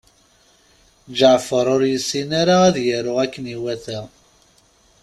Ǧeɛfer 1.17 1.65
ur 1.75 1.81
yessin 1.91 2.29
ara 2.41 2.55
ad 2.67 2.75
yaru 2.87 3.13
akken 3.23 3.45
iwata. 3.55 3.99